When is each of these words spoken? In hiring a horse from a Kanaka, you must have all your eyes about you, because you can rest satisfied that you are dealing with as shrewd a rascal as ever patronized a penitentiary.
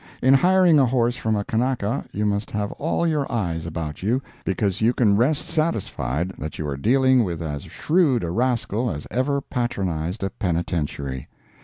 In 0.19 0.33
hiring 0.33 0.79
a 0.79 0.87
horse 0.87 1.15
from 1.15 1.35
a 1.35 1.43
Kanaka, 1.45 2.05
you 2.11 2.25
must 2.25 2.49
have 2.49 2.71
all 2.71 3.05
your 3.05 3.31
eyes 3.31 3.67
about 3.67 4.01
you, 4.01 4.19
because 4.43 4.81
you 4.81 4.93
can 4.93 5.15
rest 5.15 5.45
satisfied 5.45 6.29
that 6.39 6.57
you 6.57 6.67
are 6.67 6.75
dealing 6.75 7.23
with 7.23 7.39
as 7.39 7.65
shrewd 7.65 8.23
a 8.23 8.31
rascal 8.31 8.89
as 8.89 9.05
ever 9.11 9.41
patronized 9.41 10.23
a 10.23 10.31
penitentiary. 10.31 11.27